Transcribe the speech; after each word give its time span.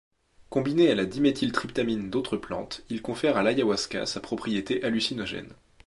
Combiné 0.49 0.89
à 0.89 0.95
la 0.95 1.05
diméthyltryptamine 1.05 2.09
d'autres 2.09 2.35
plantes, 2.37 2.83
il 2.89 3.03
confère 3.03 3.37
à 3.37 3.43
l'ayahuasca 3.43 4.07
sa 4.07 4.19
propriété 4.19 4.83
hallucinogène. 4.83 5.53